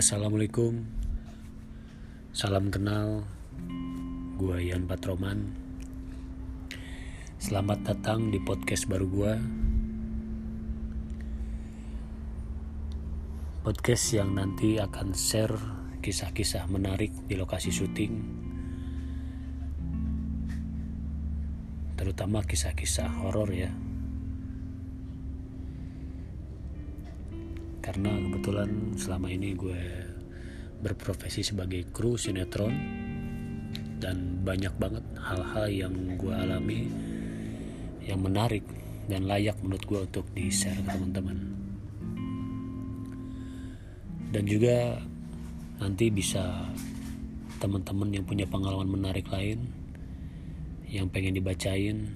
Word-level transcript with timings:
Assalamualaikum. 0.00 0.80
Salam 2.32 2.72
kenal. 2.72 3.28
Gua 4.40 4.56
Ian 4.56 4.88
Patroman. 4.88 5.52
Selamat 7.36 7.84
datang 7.84 8.32
di 8.32 8.40
podcast 8.40 8.88
baru 8.88 9.04
gua. 9.04 9.36
Podcast 13.60 14.16
yang 14.16 14.40
nanti 14.40 14.80
akan 14.80 15.12
share 15.12 15.60
kisah-kisah 16.00 16.64
menarik 16.72 17.12
di 17.28 17.36
lokasi 17.36 17.68
syuting. 17.68 18.24
Terutama 22.00 22.40
kisah-kisah 22.48 23.20
horor 23.20 23.52
ya 23.52 23.68
karena 27.90 28.22
kebetulan 28.22 28.94
selama 28.94 29.34
ini 29.34 29.50
gue 29.58 29.82
berprofesi 30.78 31.42
sebagai 31.42 31.90
kru 31.90 32.14
sinetron 32.14 32.70
dan 33.98 34.46
banyak 34.46 34.70
banget 34.78 35.02
hal-hal 35.18 35.66
yang 35.66 35.94
gue 36.14 36.30
alami 36.30 36.86
yang 38.06 38.22
menarik 38.22 38.62
dan 39.10 39.26
layak 39.26 39.58
menurut 39.58 39.82
gue 39.90 40.00
untuk 40.06 40.22
di 40.30 40.54
share 40.54 40.78
ke 40.78 40.86
teman-teman. 40.86 41.38
Dan 44.30 44.46
juga 44.46 45.02
nanti 45.82 46.14
bisa 46.14 46.70
teman-teman 47.58 48.14
yang 48.14 48.22
punya 48.22 48.46
pengalaman 48.46 48.86
menarik 48.86 49.26
lain 49.34 49.66
yang 50.86 51.10
pengen 51.10 51.34
dibacain 51.34 52.14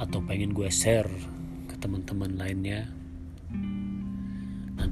atau 0.00 0.24
pengen 0.24 0.56
gue 0.56 0.72
share 0.72 1.12
ke 1.68 1.76
teman-teman 1.76 2.32
lainnya 2.40 3.03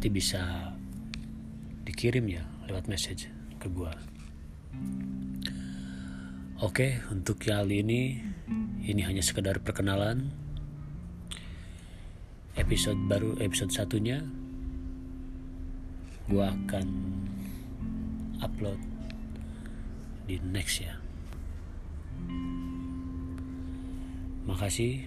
nanti 0.02 0.18
bisa 0.18 0.74
dikirim 1.86 2.26
ya 2.26 2.42
lewat 2.66 2.90
message 2.90 3.30
ke 3.62 3.70
gua. 3.70 3.94
Oke, 6.58 6.98
untuk 7.14 7.38
kali 7.38 7.86
ini 7.86 8.18
ini 8.82 8.98
hanya 9.06 9.22
sekedar 9.22 9.62
perkenalan. 9.62 10.34
Episode 12.58 12.98
baru 13.06 13.38
episode 13.38 13.70
satunya 13.70 14.26
gua 16.26 16.50
akan 16.50 16.86
upload 18.42 18.82
di 20.26 20.42
next 20.50 20.82
ya. 20.82 20.98
Makasih. 24.50 25.06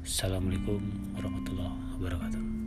Assalamualaikum 0.00 0.80
warahmatullahi 1.12 1.76
wabarakatuh. 2.00 2.59